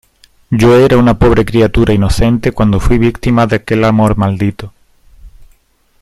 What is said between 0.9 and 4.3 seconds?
una pobre criatura inocente cuando fuí víctima de aquel amor